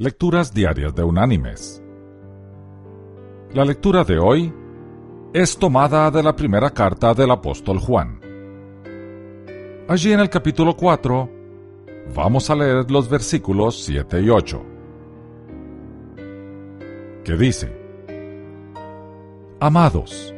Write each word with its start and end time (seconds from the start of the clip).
Lecturas 0.00 0.54
Diarias 0.54 0.94
de 0.94 1.02
Unánimes. 1.02 1.82
La 3.52 3.64
lectura 3.64 4.04
de 4.04 4.16
hoy 4.16 4.54
es 5.34 5.58
tomada 5.58 6.08
de 6.12 6.22
la 6.22 6.36
primera 6.36 6.70
carta 6.70 7.14
del 7.14 7.32
apóstol 7.32 7.80
Juan. 7.80 8.20
Allí 9.88 10.12
en 10.12 10.20
el 10.20 10.30
capítulo 10.30 10.76
4 10.76 11.28
vamos 12.14 12.48
a 12.48 12.54
leer 12.54 12.88
los 12.88 13.10
versículos 13.10 13.82
7 13.86 14.22
y 14.22 14.30
8, 14.30 14.62
que 17.24 17.36
dice, 17.36 17.76
Amados, 19.58 20.32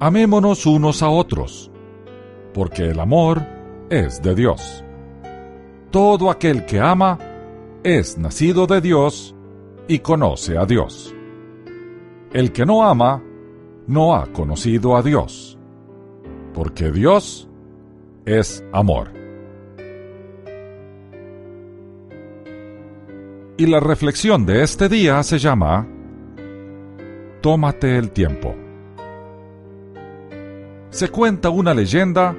amémonos 0.00 0.64
unos 0.64 1.02
a 1.02 1.10
otros, 1.10 1.70
porque 2.54 2.88
el 2.88 3.00
amor 3.00 3.42
es 3.90 4.22
de 4.22 4.34
Dios. 4.34 4.82
Todo 5.90 6.30
aquel 6.30 6.64
que 6.64 6.80
ama, 6.80 7.18
es 7.84 8.16
nacido 8.16 8.66
de 8.66 8.80
Dios 8.80 9.34
y 9.88 9.98
conoce 9.98 10.56
a 10.56 10.64
Dios. 10.64 11.14
El 12.32 12.52
que 12.52 12.64
no 12.64 12.84
ama, 12.84 13.22
no 13.86 14.14
ha 14.14 14.26
conocido 14.26 14.96
a 14.96 15.02
Dios, 15.02 15.58
porque 16.54 16.92
Dios 16.92 17.48
es 18.24 18.64
amor. 18.72 19.12
Y 23.56 23.66
la 23.66 23.80
reflexión 23.80 24.46
de 24.46 24.62
este 24.62 24.88
día 24.88 25.22
se 25.24 25.38
llama 25.38 25.86
Tómate 27.40 27.98
el 27.98 28.12
tiempo. 28.12 28.54
Se 30.90 31.08
cuenta 31.08 31.50
una 31.50 31.74
leyenda 31.74 32.36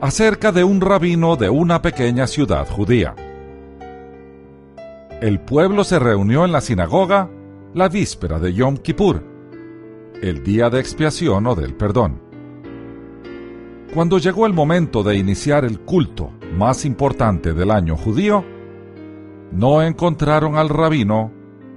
acerca 0.00 0.52
de 0.52 0.64
un 0.64 0.80
rabino 0.80 1.36
de 1.36 1.50
una 1.50 1.82
pequeña 1.82 2.26
ciudad 2.26 2.66
judía 2.68 3.14
el 5.20 5.40
pueblo 5.40 5.82
se 5.82 5.98
reunió 5.98 6.44
en 6.44 6.52
la 6.52 6.60
sinagoga 6.60 7.30
la 7.72 7.88
víspera 7.88 8.38
de 8.38 8.52
Yom 8.52 8.76
Kippur, 8.76 9.22
el 10.20 10.42
día 10.42 10.68
de 10.68 10.80
expiación 10.80 11.46
o 11.46 11.54
del 11.54 11.74
perdón. 11.74 12.20
Cuando 13.94 14.18
llegó 14.18 14.46
el 14.46 14.52
momento 14.52 15.02
de 15.02 15.16
iniciar 15.16 15.64
el 15.64 15.80
culto 15.80 16.32
más 16.54 16.84
importante 16.84 17.54
del 17.54 17.70
año 17.70 17.96
judío, 17.96 18.44
no 19.52 19.82
encontraron 19.82 20.56
al 20.56 20.68
rabino 20.68 21.32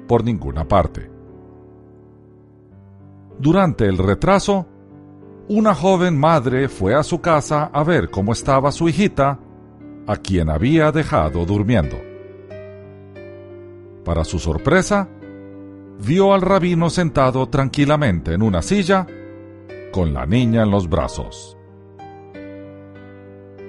por 0.07 0.23
ninguna 0.25 0.67
parte. 0.67 1.09
Durante 3.39 3.85
el 3.85 3.97
retraso, 3.97 4.67
una 5.47 5.73
joven 5.73 6.19
madre 6.19 6.67
fue 6.67 6.93
a 6.93 7.03
su 7.03 7.21
casa 7.21 7.69
a 7.71 7.83
ver 7.85 8.09
cómo 8.09 8.33
estaba 8.33 8.71
su 8.73 8.89
hijita, 8.89 9.39
a 10.07 10.17
quien 10.17 10.49
había 10.49 10.91
dejado 10.91 11.45
durmiendo. 11.45 12.08
Para 14.09 14.23
su 14.23 14.39
sorpresa, 14.39 15.07
vio 15.99 16.33
al 16.33 16.41
rabino 16.41 16.89
sentado 16.89 17.47
tranquilamente 17.47 18.33
en 18.33 18.41
una 18.41 18.63
silla, 18.63 19.05
con 19.91 20.15
la 20.15 20.25
niña 20.25 20.63
en 20.63 20.71
los 20.71 20.89
brazos. 20.89 21.55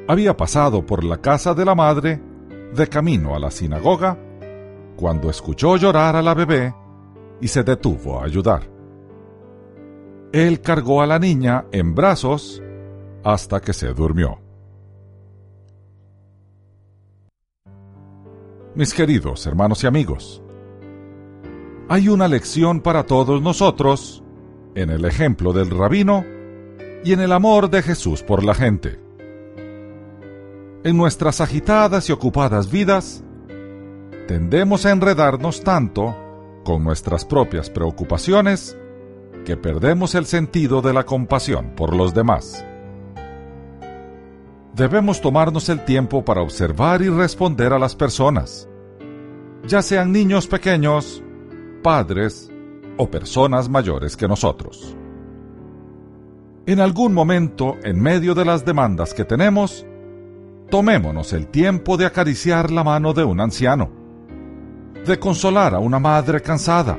Había 0.09 0.35
pasado 0.39 0.87
por 0.87 1.05
la 1.05 1.19
casa 1.19 1.53
de 1.53 1.67
la 1.67 1.75
madre 1.75 2.23
de 2.75 2.87
camino 2.89 3.35
a 3.35 3.39
la 3.39 3.51
sinagoga 3.51 4.17
cuando 4.97 5.29
escuchó 5.29 5.77
llorar 5.77 6.17
a 6.17 6.23
la 6.23 6.33
bebé 6.33 6.75
y 7.43 7.47
se 7.47 7.63
detuvo 7.63 8.19
a 8.19 8.25
ayudar. 8.25 8.63
Él 10.33 10.63
cargó 10.63 11.03
a 11.03 11.07
la 11.07 11.19
niña 11.19 11.67
en 11.71 11.95
brazos 11.95 12.63
hasta 13.23 13.61
que 13.61 13.75
se 13.75 13.89
durmió. 13.93 14.39
Mis 18.75 18.95
queridos 18.95 19.47
hermanos 19.47 19.83
y 19.85 19.87
amigos. 19.87 20.43
Hay 21.89 22.09
una 22.09 22.29
lección 22.29 22.81
para 22.81 23.05
todos 23.05 23.43
nosotros 23.43 24.23
en 24.75 24.91
el 24.91 25.05
ejemplo 25.05 25.53
del 25.53 25.71
rabino 25.71 26.25
y 27.05 27.13
en 27.13 27.21
el 27.21 27.33
amor 27.33 27.71
de 27.71 27.83
Jesús 27.83 28.23
por 28.23 28.45
la 28.45 28.55
gente. 28.55 29.01
En 30.85 30.97
nuestras 30.97 31.41
agitadas 31.41 32.09
y 32.09 32.13
ocupadas 32.13 32.71
vidas, 32.71 33.25
tendemos 34.29 34.87
a 34.87 34.93
enredarnos 34.93 35.63
tanto 35.63 36.17
con 36.65 36.85
nuestras 36.85 37.25
propias 37.25 37.71
preocupaciones 37.71 38.79
que 39.45 39.57
perdemos 39.57 40.15
el 40.15 40.27
sentido 40.27 40.83
de 40.83 40.93
la 40.93 41.05
compasión 41.05 41.75
por 41.75 41.95
los 41.95 42.15
demás. 42.15 42.65
Debemos 44.81 45.21
tomarnos 45.21 45.69
el 45.69 45.85
tiempo 45.85 46.25
para 46.25 46.41
observar 46.41 47.03
y 47.03 47.11
responder 47.11 47.75
a 47.75 47.79
las 47.79 47.95
personas, 47.95 48.67
ya 49.67 49.83
sean 49.83 50.11
niños 50.11 50.47
pequeños, 50.47 51.23
padres 51.83 52.51
o 52.97 53.11
personas 53.11 53.69
mayores 53.69 54.17
que 54.17 54.27
nosotros. 54.27 54.97
En 56.65 56.81
algún 56.81 57.13
momento, 57.13 57.77
en 57.83 58.01
medio 58.01 58.35
de 58.35 58.47
las 58.47 58.65
demandas 58.65 59.13
que 59.13 59.27
tenemos, 59.27 59.85
tomémonos 60.71 61.35
el 61.35 61.49
tiempo 61.49 61.99
de 61.99 62.07
acariciar 62.07 62.71
la 62.71 62.83
mano 62.83 63.13
de 63.13 63.23
un 63.23 63.39
anciano, 63.39 63.91
de 65.07 65.19
consolar 65.19 65.75
a 65.75 65.79
una 65.79 65.99
madre 65.99 66.41
cansada 66.41 66.99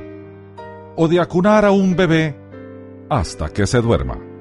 o 0.94 1.08
de 1.08 1.18
acunar 1.18 1.64
a 1.64 1.72
un 1.72 1.96
bebé 1.96 2.38
hasta 3.10 3.48
que 3.48 3.66
se 3.66 3.80
duerma. 3.80 4.31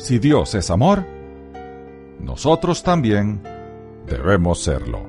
Si 0.00 0.18
Dios 0.18 0.54
es 0.54 0.70
amor, 0.70 1.04
nosotros 2.20 2.82
también 2.82 3.42
debemos 4.06 4.62
serlo. 4.62 5.06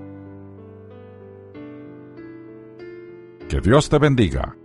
Que 3.47 3.61
Dios 3.61 3.87
te 3.87 3.97
bendiga. 3.99 4.57